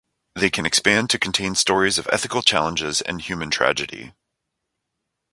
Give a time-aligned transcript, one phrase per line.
[0.33, 4.13] They can expand to contain stories of ethical challenges and human tragedy.